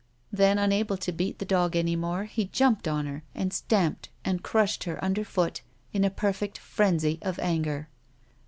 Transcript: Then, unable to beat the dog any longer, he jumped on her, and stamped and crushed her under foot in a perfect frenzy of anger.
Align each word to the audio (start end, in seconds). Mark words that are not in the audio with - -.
Then, 0.33 0.57
unable 0.57 0.97
to 0.97 1.11
beat 1.11 1.37
the 1.37 1.45
dog 1.45 1.75
any 1.75 1.95
longer, 1.95 2.23
he 2.23 2.45
jumped 2.45 2.87
on 2.87 3.05
her, 3.05 3.21
and 3.35 3.53
stamped 3.53 4.09
and 4.25 4.41
crushed 4.41 4.85
her 4.85 4.97
under 5.05 5.23
foot 5.23 5.61
in 5.93 6.03
a 6.03 6.09
perfect 6.09 6.57
frenzy 6.57 7.19
of 7.21 7.37
anger. 7.37 7.87